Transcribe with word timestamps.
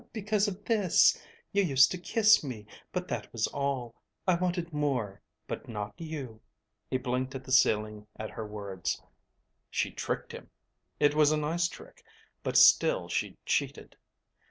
"Because 0.13 0.47
of 0.47 0.65
this. 0.65 1.15
You 1.51 1.61
used 1.61 1.91
to 1.91 1.97
kiss 1.99 2.43
me, 2.43 2.65
but 2.91 3.07
that 3.07 3.31
was 3.31 3.45
all. 3.45 3.93
I 4.27 4.33
wanted 4.33 4.73
more, 4.73 5.21
but 5.47 5.67
not 5.69 5.93
you." 5.95 6.41
He 6.89 6.97
blinked 6.97 7.35
at 7.35 7.43
the 7.43 7.51
ceiling 7.51 8.07
at 8.17 8.31
her 8.31 8.47
words. 8.47 8.99
She'd 9.69 9.97
tricked 9.97 10.31
him! 10.31 10.49
It 10.99 11.13
was 11.13 11.31
a 11.31 11.37
nice 11.37 11.67
trick, 11.67 12.03
but 12.41 12.57
still 12.57 13.09
she'd 13.09 13.37
cheated. 13.45 13.95